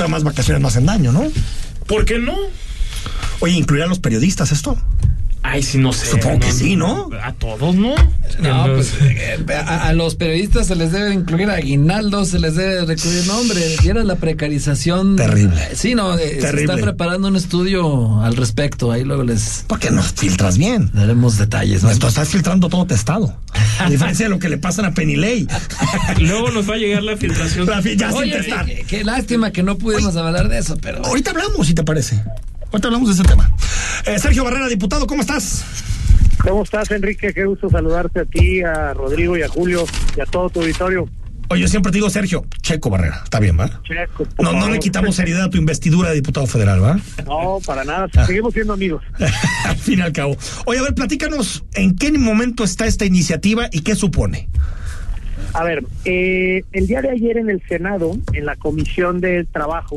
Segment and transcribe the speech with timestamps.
[0.00, 1.30] Todas más vacaciones no hacen daño, ¿no?
[1.86, 2.34] ¿Por qué no?
[3.40, 4.78] Oye, ¿incluirá a los periodistas esto?
[5.42, 6.06] Ay, sí, no sé.
[6.06, 7.08] Supongo que sí, ¿no?
[7.22, 7.94] A todos, ¿no?
[8.40, 12.84] No, pues eh, a, a los periodistas se les debe incluir aguinaldo, se les debe
[12.84, 13.58] recluir nombre.
[13.82, 15.16] Vieras la precarización.
[15.16, 15.60] Terrible.
[15.74, 16.72] Sí, no, eh, se Terrible.
[16.74, 18.92] está preparando un estudio al respecto.
[18.92, 20.90] Ahí luego les ¿Por qué no filtras bien?
[20.92, 21.82] daremos detalles.
[21.82, 21.90] ¿no?
[21.90, 23.34] Esto estás filtrando todo testado.
[23.80, 25.46] A diferencia de lo que le pasan a Penilei.
[26.20, 27.66] Luego nos va a llegar la filtración.
[27.66, 28.66] La fi- ya sin testar.
[28.66, 31.04] qué, qué lástima que no pudimos hablar de eso, pero.
[31.04, 32.22] Ahorita hablamos, si te parece.
[32.72, 33.50] Ahorita hablamos de ese tema.
[34.06, 35.64] Eh, Sergio Barrera, diputado, ¿cómo estás?
[36.42, 37.34] ¿Cómo estás, Enrique?
[37.34, 39.84] Qué gusto saludarte a ti, a Rodrigo y a Julio
[40.16, 41.08] y a todo tu auditorio.
[41.48, 43.22] Oye, yo siempre te digo Sergio, Checo Barrera.
[43.24, 43.82] Está bien, ¿va?
[43.82, 47.00] Checo, No, no le quitamos seriedad a tu investidura de diputado federal, ¿va?
[47.26, 48.06] No, para nada.
[48.16, 48.24] Ah.
[48.24, 49.02] Seguimos siendo amigos.
[49.64, 50.36] al fin y al cabo.
[50.64, 54.48] Oye, a ver, platícanos en qué momento está esta iniciativa y qué supone.
[55.52, 59.96] A ver, eh, el día de ayer en el Senado, en la Comisión del Trabajo,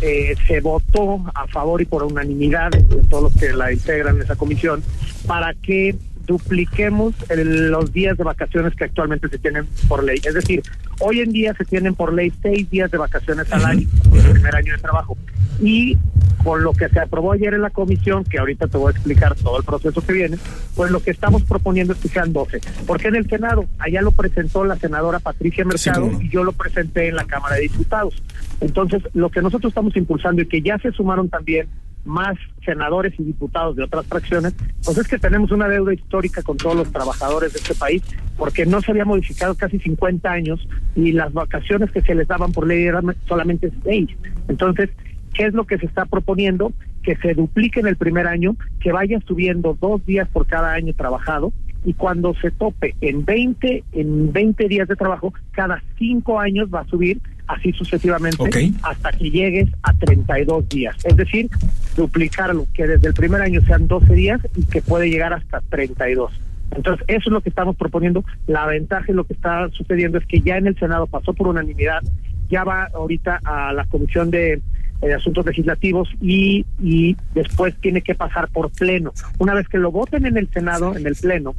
[0.00, 4.22] eh, se votó a favor y por unanimidad de todos los que la integran en
[4.22, 4.82] esa comisión
[5.26, 5.94] para que
[6.26, 10.18] dupliquemos el- los días de vacaciones que actualmente se tienen por ley.
[10.24, 10.62] Es decir,
[11.00, 14.54] hoy en día se tienen por ley seis días de vacaciones al año, el primer
[14.54, 15.16] año de trabajo.
[15.60, 15.98] Y
[16.42, 19.34] con lo que se aprobó ayer en la comisión, que ahorita te voy a explicar
[19.36, 20.38] todo el proceso que viene,
[20.74, 22.60] pues lo que estamos proponiendo es que sean 12.
[22.86, 27.08] Porque en el Senado, allá lo presentó la senadora Patricia Mercado y yo lo presenté
[27.08, 28.22] en la Cámara de Diputados.
[28.60, 31.68] Entonces, lo que nosotros estamos impulsando y que ya se sumaron también
[32.04, 36.56] más senadores y diputados de otras fracciones, pues es que tenemos una deuda histórica con
[36.56, 38.02] todos los trabajadores de este país,
[38.38, 42.52] porque no se había modificado casi 50 años y las vacaciones que se les daban
[42.52, 44.08] por ley eran solamente seis.
[44.48, 44.90] Entonces,
[45.34, 46.72] ¿qué es lo que se está proponiendo?
[47.02, 50.94] Que se duplique en el primer año, que vaya subiendo dos días por cada año
[50.94, 51.52] trabajado
[51.84, 56.80] y cuando se tope en 20, en 20 días de trabajo, cada cinco años va
[56.80, 60.96] a subir así sucesivamente hasta que llegues a 32 días.
[61.04, 61.48] Es decir,
[61.96, 66.32] duplicarlo, que desde el primer año sean 12 días y que puede llegar hasta 32.
[66.76, 68.24] Entonces, eso es lo que estamos proponiendo.
[68.46, 71.48] La ventaja y lo que está sucediendo es que ya en el Senado pasó por
[71.48, 72.00] unanimidad,
[72.48, 74.60] ya va ahorita a la Comisión de
[75.02, 79.12] eh, Asuntos Legislativos y, y después tiene que pasar por pleno.
[79.38, 81.54] Una vez que lo voten en el Senado, en el pleno,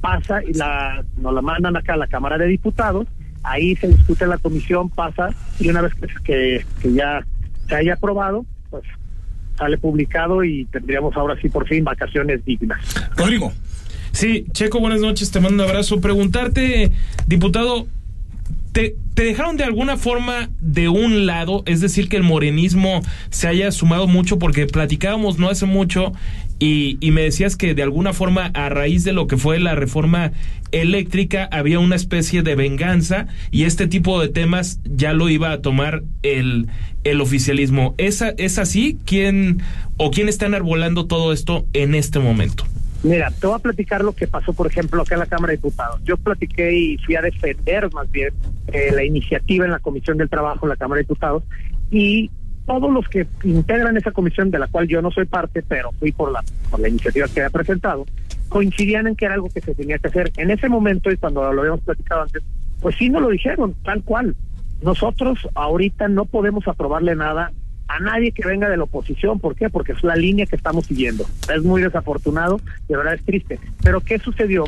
[0.00, 3.06] pasa y la, nos la mandan acá a la Cámara de Diputados,
[3.42, 7.24] ahí se discute en la comisión, pasa y una vez que, que, que ya
[7.68, 8.84] se haya aprobado, pues
[9.56, 12.78] sale publicado y tendríamos ahora sí por fin vacaciones dignas.
[13.16, 13.52] Rodrigo.
[14.12, 16.00] Sí, Checo, buenas noches, te mando un abrazo.
[16.00, 16.90] Preguntarte,
[17.26, 17.86] diputado,
[18.76, 21.62] ¿te, ¿te dejaron de alguna forma de un lado?
[21.64, 23.00] Es decir, que el morenismo
[23.30, 26.12] se haya sumado mucho, porque platicábamos no hace mucho
[26.58, 30.32] y, me decías que de alguna forma, a raíz de lo que fue la reforma
[30.72, 35.62] eléctrica, había una especie de venganza y este tipo de temas ya lo iba a
[35.62, 36.66] tomar el,
[37.02, 37.94] el oficialismo.
[37.96, 38.98] ¿Es, ¿Es así?
[39.06, 39.62] ¿Quién
[39.96, 42.66] o quién está enarbolando todo esto en este momento?
[43.06, 45.58] Mira, te voy a platicar lo que pasó, por ejemplo, acá en la Cámara de
[45.58, 46.00] Diputados.
[46.02, 48.30] Yo platiqué y fui a defender más bien
[48.66, 51.44] eh, la iniciativa en la Comisión del Trabajo en la Cámara de Diputados
[51.92, 52.32] y
[52.66, 56.10] todos los que integran esa comisión, de la cual yo no soy parte, pero fui
[56.10, 58.06] por la, por la iniciativa que había presentado,
[58.48, 60.32] coincidían en que era algo que se tenía que hacer.
[60.36, 62.42] En ese momento, y cuando lo habíamos platicado antes,
[62.80, 64.34] pues sí nos lo dijeron, tal cual.
[64.82, 67.52] Nosotros ahorita no podemos aprobarle nada
[67.88, 69.38] a nadie que venga de la oposición.
[69.38, 69.70] ¿Por qué?
[69.70, 71.24] Porque es la línea que estamos siguiendo.
[71.54, 73.58] Es muy desafortunado, de verdad es triste.
[73.82, 74.64] Pero ¿qué sucedió?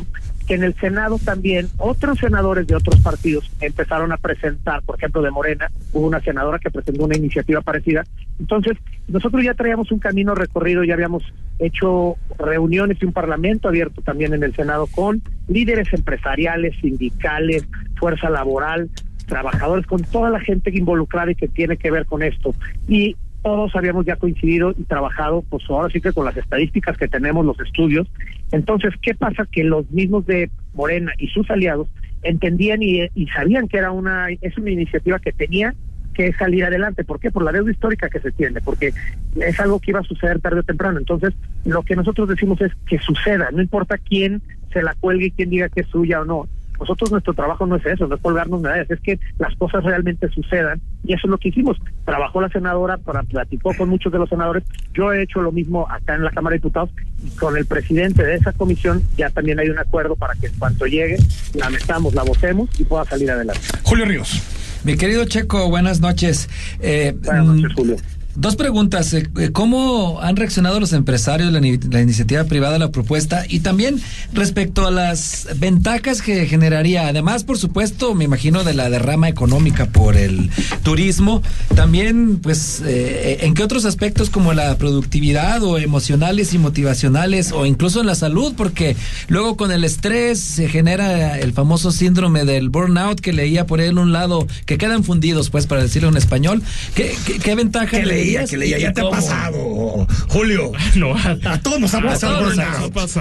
[0.46, 5.20] Que en el Senado también otros senadores de otros partidos empezaron a presentar, por ejemplo,
[5.20, 8.04] de Morena, hubo una senadora que presentó una iniciativa parecida.
[8.38, 8.78] Entonces,
[9.08, 11.24] nosotros ya traíamos un camino recorrido, ya habíamos
[11.58, 18.30] hecho reuniones y un parlamento abierto también en el Senado con líderes empresariales, sindicales, fuerza
[18.30, 18.88] laboral,
[19.28, 22.54] trabajadores, con toda la gente involucrada y que tiene que ver con esto.
[22.88, 27.08] Y todos habíamos ya coincidido y trabajado, pues ahora sí que con las estadísticas que
[27.08, 28.08] tenemos, los estudios.
[28.50, 29.46] Entonces, ¿qué pasa?
[29.50, 31.88] Que los mismos de Morena y sus aliados
[32.22, 35.74] entendían y, sabían que era una, es una iniciativa que tenía
[36.14, 37.04] que salir adelante.
[37.04, 37.30] ¿Por qué?
[37.30, 38.92] Por la deuda histórica que se tiene, porque
[39.36, 40.98] es algo que iba a suceder tarde o temprano.
[40.98, 41.32] Entonces,
[41.64, 44.42] lo que nosotros decimos es que suceda, no importa quién
[44.72, 46.48] se la cuelgue y quién diga que es suya o no.
[46.78, 50.28] Nosotros nuestro trabajo no es eso, no es colgarnos medallas, es que las cosas realmente
[50.30, 51.76] sucedan y eso es lo que hicimos.
[52.04, 54.64] Trabajó la senadora, para, platicó con muchos de los senadores,
[54.94, 56.90] yo he hecho lo mismo acá en la Cámara de Diputados
[57.24, 60.54] y con el presidente de esa comisión ya también hay un acuerdo para que en
[60.58, 61.16] cuanto llegue
[61.54, 63.60] la metamos, la votemos y pueda salir adelante.
[63.82, 64.42] Julio Ríos.
[64.84, 66.48] Mi querido Checo, buenas noches.
[66.80, 67.96] Eh, Buenas noches, mm, Julio.
[68.38, 69.12] Dos preguntas.
[69.14, 73.44] Eh, eh, ¿Cómo han reaccionado los empresarios, la, la, iniciativa privada, a la propuesta?
[73.48, 74.00] Y también
[74.32, 79.86] respecto a las ventajas que generaría, además, por supuesto, me imagino de la derrama económica
[79.86, 80.50] por el
[80.84, 81.42] turismo,
[81.74, 87.66] también, pues, eh, ¿en qué otros aspectos como la productividad o emocionales y motivacionales o
[87.66, 88.54] incluso en la salud?
[88.56, 88.94] Porque
[89.26, 93.98] luego con el estrés se genera el famoso síndrome del burnout que leía por él
[93.98, 96.62] un lado, que quedan fundidos, pues, para decirlo en español.
[96.94, 100.72] ¿Qué, qué, qué ventaja leía, que leía, ya te ha pasado, Julio.
[100.96, 102.50] No, a, todos nos ha pasado.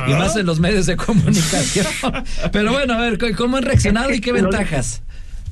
[0.08, 1.88] Y más en los medios de comunicación.
[2.52, 5.02] Pero bueno, a ver, ¿cómo han reaccionado y qué ventajas?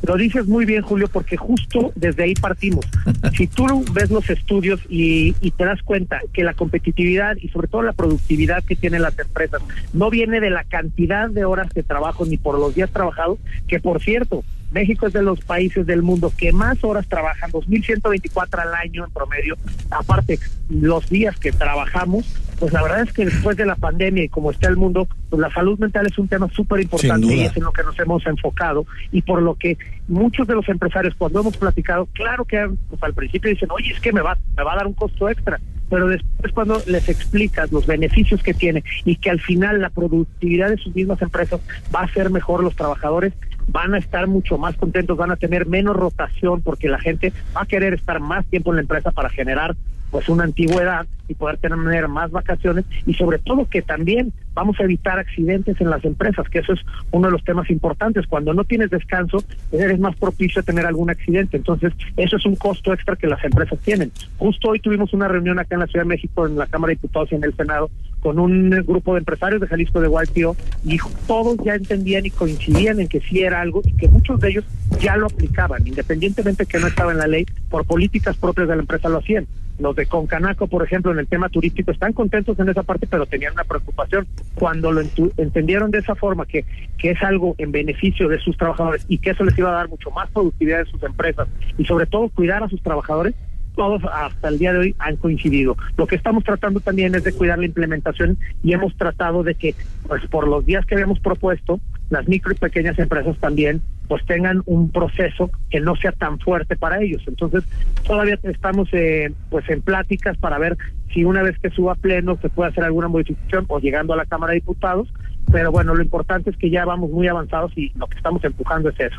[0.05, 2.85] Lo dices muy bien, Julio, porque justo desde ahí partimos.
[3.35, 7.67] Si tú ves los estudios y, y, te das cuenta que la competitividad y sobre
[7.67, 9.61] todo la productividad que tienen las empresas
[9.93, 13.79] no viene de la cantidad de horas de trabajo ni por los días trabajados, que
[13.79, 14.43] por cierto,
[14.75, 19.11] México es de los países del mundo que más horas trabajan, 2.124 al año en
[19.11, 19.55] promedio.
[19.89, 20.37] Aparte,
[20.69, 22.25] los días que trabajamos,
[22.59, 25.39] pues la verdad es que después de la pandemia y como está el mundo, pues
[25.39, 28.25] la salud mental es un tema súper importante y es en lo que nos hemos
[28.27, 29.77] enfocado y por lo que
[30.09, 34.01] muchos de los empresarios cuando hemos platicado, claro que pues, al principio dicen, oye, es
[34.01, 35.57] que me va, me va a dar un costo extra,
[35.89, 40.69] pero después cuando les explicas los beneficios que tiene y que al final la productividad
[40.69, 41.61] de sus mismas empresas
[41.95, 43.33] va a ser mejor los trabajadores,
[43.67, 47.61] van a estar mucho más contentos, van a tener menos rotación porque la gente va
[47.61, 49.75] a querer estar más tiempo en la empresa para generar
[50.15, 54.83] pues una antigüedad y poder tener más vacaciones y sobre todo que también vamos a
[54.83, 56.79] evitar accidentes en las empresas, que eso es
[57.11, 58.25] uno de los temas importantes.
[58.25, 61.57] Cuando no tienes descanso, eres más propicio a tener algún accidente.
[61.57, 64.13] Entonces, eso es un costo extra que las empresas tienen.
[64.37, 66.95] Justo hoy tuvimos una reunión acá en la Ciudad de México, en la Cámara de
[66.95, 67.91] Diputados y en el Senado,
[68.21, 70.97] con un grupo de empresarios de Jalisco de YPO y
[71.27, 74.63] todos ya entendían y coincidían en que sí era algo y que muchos de ellos
[75.01, 78.81] ya lo aplicaban, independientemente que no estaba en la ley, por políticas propias de la
[78.81, 79.45] empresa lo hacían.
[79.79, 83.25] Los de Concanaco, por ejemplo, en el tema turístico, están contentos en esa parte, pero
[83.25, 84.27] tenían una preocupación.
[84.55, 85.01] Cuando lo
[85.37, 86.65] entendieron de esa forma, que,
[86.97, 89.89] que es algo en beneficio de sus trabajadores y que eso les iba a dar
[89.89, 93.33] mucho más productividad en sus empresas y sobre todo cuidar a sus trabajadores,
[93.75, 95.75] todos hasta el día de hoy han coincidido.
[95.97, 99.75] Lo que estamos tratando también es de cuidar la implementación y hemos tratado de que,
[100.07, 101.79] pues por los días que habíamos propuesto,
[102.09, 106.75] las micro y pequeñas empresas también pues tengan un proceso que no sea tan fuerte
[106.75, 107.23] para ellos.
[107.27, 107.63] Entonces,
[108.05, 110.77] todavía estamos eh, pues en pláticas para ver
[111.13, 114.25] si una vez que suba pleno se puede hacer alguna modificación o llegando a la
[114.25, 115.07] Cámara de Diputados,
[115.51, 118.89] pero bueno, lo importante es que ya vamos muy avanzados y lo que estamos empujando
[118.89, 119.17] es eso.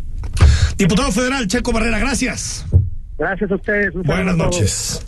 [0.76, 2.66] Diputado Federal Checo Barrera, gracias.
[3.18, 3.94] Gracias a ustedes.
[3.94, 5.04] Buenas noches.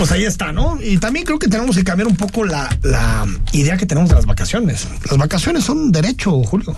[0.00, 0.78] Pues ahí está, ¿no?
[0.82, 4.16] Y también creo que tenemos que cambiar un poco la, la idea que tenemos de
[4.16, 4.88] las vacaciones.
[5.10, 6.74] Las vacaciones son un derecho, Julio.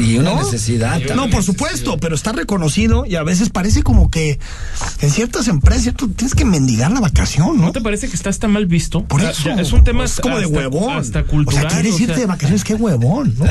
[0.00, 1.00] y una necesidad.
[1.16, 4.38] no, por supuesto, pero está reconocido y a veces parece como que
[5.00, 7.64] en ciertas empresas tú tienes que mendigar la vacación, ¿no?
[7.64, 9.04] ¿No te parece que está hasta mal visto?
[9.04, 9.50] Por eso.
[9.50, 10.96] es un tema es como de huevón.
[10.96, 11.66] Hasta cultural.
[11.66, 13.46] O sea, quieres irte de vacaciones, qué huevón, ¿no?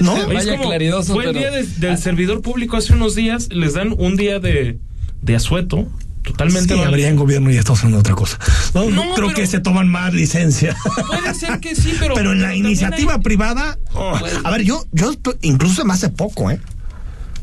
[0.16, 0.26] ¿No?
[0.26, 4.40] Vaya claridoso, Fue el día del servidor público hace unos días, les dan un día
[4.40, 4.80] de,
[5.22, 5.86] de asueto
[6.24, 6.74] totalmente.
[6.74, 8.38] Sí, habría en gobierno y estamos haciendo otra cosa.
[8.74, 10.76] No, creo que se toman más licencia.
[11.06, 12.14] Puede ser que sí, pero.
[12.14, 13.78] Pero en la iniciativa privada.
[13.94, 15.12] Oh, a ver, yo, yo
[15.42, 16.60] incluso más hace poco, ¿eh?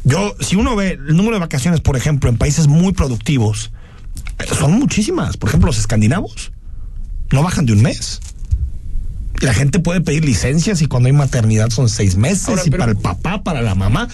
[0.03, 3.71] Yo, si uno ve el número de vacaciones, por ejemplo, en países muy productivos,
[4.57, 5.37] son muchísimas.
[5.37, 6.51] Por ejemplo, los escandinavos
[7.31, 8.19] no bajan de un mes.
[9.41, 12.97] La gente puede pedir licencias y cuando hay maternidad son seis meses y para el
[12.97, 14.07] papá, para la mamá.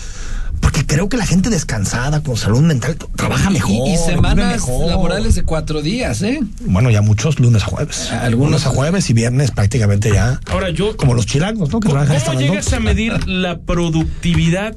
[0.60, 3.88] Porque creo que la gente descansada, con salud mental, trabaja mejor.
[3.88, 6.40] Y, semanas laborales de cuatro días, ¿eh?
[6.62, 8.12] Bueno, ya muchos lunes a jueves.
[8.12, 10.40] Algunos a jueves y viernes prácticamente ya.
[10.48, 10.96] Ahora yo.
[10.98, 11.80] Como los chilangos, ¿no?
[11.80, 14.76] Que ¿Cómo, ¿cómo llegas a medir la productividad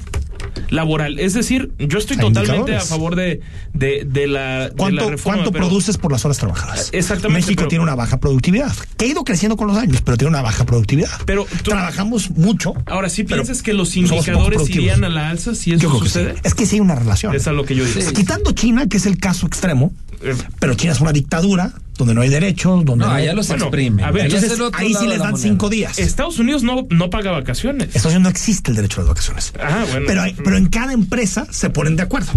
[0.68, 1.18] laboral.
[1.18, 3.40] Es decir, yo estoy totalmente a favor de,
[3.72, 6.90] de, de, la, ¿Cuánto, reforma, ¿Cuánto produces por las horas trabajadas?
[6.92, 7.46] Exactamente.
[7.46, 10.42] México tiene una baja productividad, que ha ido creciendo con los años, pero tiene una
[10.42, 11.10] baja productividad.
[11.24, 12.74] Pero trabajamos mucho.
[12.86, 16.34] Ahora, ¿sí piensas que los indicadores irían a la alza si eso sucede?
[16.42, 17.34] Es que sí hay una relación.
[17.34, 18.12] Esa es lo que yo digo.
[18.12, 20.34] Quitando China, que es el caso extremo, eh.
[20.58, 23.32] pero China es una dictadura donde no hay derechos, donde no, hay...
[23.34, 24.02] los bueno, exprime.
[24.02, 25.98] A ver, entonces, ahí sí les dan cinco días.
[25.98, 27.88] Estados Unidos no, no paga vacaciones.
[27.88, 29.52] Estados Unidos no existe el derecho a las vacaciones.
[29.60, 30.06] Ah, bueno.
[30.06, 32.32] Pero, hay, pero en cada empresa se ponen de acuerdo.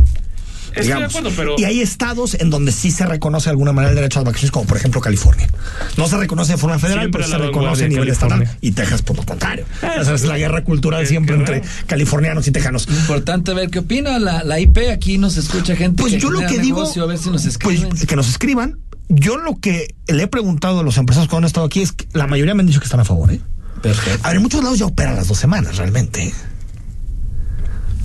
[0.75, 1.55] Estoy de acuerdo, pero...
[1.58, 4.27] Y hay estados en donde sí se reconoce de alguna manera el derecho a las
[4.27, 5.48] vacaciones, como por ejemplo California.
[5.98, 8.50] No se reconoce de forma federal, siempre pero se reconoce a nivel estatal.
[8.62, 9.65] Y Texas, por lo contrario.
[9.82, 12.88] Ah, Esa es la guerra cultural siempre entre californianos y tejanos.
[12.89, 14.89] Importante ver qué opina la, la IP.
[14.91, 17.89] Aquí nos escucha gente pues que yo lo que digo, a ver si nos escriben.
[17.89, 18.79] Pues que nos escriban
[19.10, 22.07] yo lo que le he preguntado a los empresarios cuando han estado aquí es que
[22.13, 23.41] la mayoría me han dicho que están a favor, ¿eh?
[23.81, 24.19] Perfecto.
[24.24, 26.33] A ver, en muchos lados ya operan las dos semanas, realmente.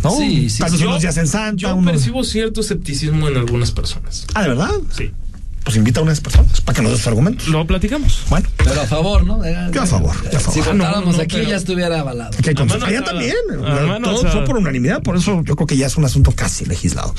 [0.03, 0.17] ¿No?
[0.17, 0.59] Sí, sí.
[0.59, 1.57] Tal vez unos días en Santa.
[1.57, 1.93] Yo unos...
[1.93, 4.27] percibo cierto escepticismo en algunas personas.
[4.35, 4.71] Ah, ¿de verdad?
[4.91, 5.13] Sí.
[5.69, 7.47] Pues invita a unas personas para que nos dé sus argumentos.
[7.49, 8.23] Lo platicamos.
[8.31, 9.43] Bueno, Pero a favor, ¿no?
[9.71, 10.55] yo a favor, yo a favor.
[10.55, 12.31] Si Ah, no, votáramos no, aquí pero- ya estuviera avalado.
[12.39, 12.55] Aquí hay
[12.87, 13.35] Allá también.
[14.03, 17.15] Todo fue por unanimidad, por eso yo creo que ya es un asunto casi legislado.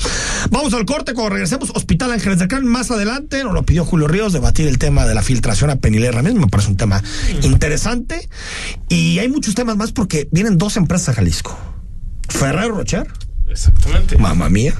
[0.50, 1.70] Vamos al corte cuando regresemos.
[1.74, 5.14] Hospital Ángeles del Can, más adelante nos lo pidió Julio Ríos, debatir el tema de
[5.14, 6.36] la filtración a Penilé Ramírez.
[6.38, 7.02] Me parece un tema
[7.42, 8.28] interesante.
[8.88, 11.56] Y hay muchos temas más porque vienen dos empresas a Jalisco.
[12.28, 13.06] Ferrero Rocher,
[13.48, 14.16] Exactamente.
[14.18, 14.74] mamá mía,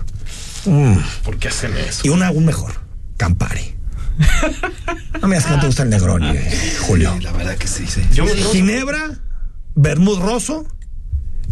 [0.64, 2.00] mm, ¿Por qué hacen eso?
[2.04, 2.72] y una aún mejor,
[3.20, 3.74] Campari.
[5.20, 7.14] No me digas que no te gusta el Negroni, eh, Julio.
[7.20, 8.00] La verdad que sí, sí.
[8.14, 9.18] Yo Ginebra,
[9.74, 10.66] Bermud Rosso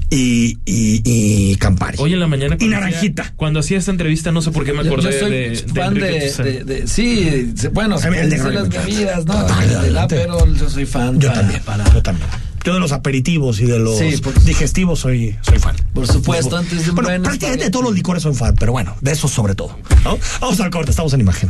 [0.08, 1.98] y, y, y Campari.
[2.00, 2.56] Hoy en la mañana.
[2.58, 3.22] Y naranjita.
[3.25, 5.56] hacía- cuando hacía esta entrevista, no sé por qué me acordé yo soy de, de
[5.80, 6.44] fan de, Tucson.
[6.46, 9.34] de- de- sí, se- bueno, A mí el de Negroni las bebidas, ¿no?
[9.46, 9.98] Total, El.
[9.98, 11.18] Aperol, yo soy fan.
[11.20, 12.28] Yo para- también, para- yo también.
[12.68, 15.75] Yo de los aperitivos y de los Sí, por- digestivos soy, soy fan.
[15.94, 18.72] Por supuesto, antes de un Bueno, buen prácticamente de todos los licores soy fan, pero
[18.72, 19.78] bueno, de esos sobre todo.
[20.04, 20.18] ¿no?
[20.38, 21.48] Vamos al corte, estamos en imagen.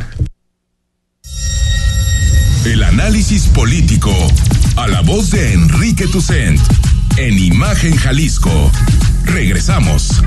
[2.65, 4.13] El análisis político.
[4.77, 6.61] A la voz de Enrique Tucent.
[7.17, 8.71] En Imagen Jalisco.
[9.25, 10.23] Regresamos.